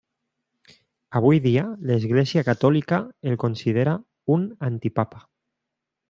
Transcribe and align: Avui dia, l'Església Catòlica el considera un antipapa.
Avui 1.19 1.41
dia, 1.41 1.65
l'Església 1.89 2.43
Catòlica 2.47 2.99
el 3.31 3.37
considera 3.43 3.93
un 4.37 4.47
antipapa. 4.69 5.21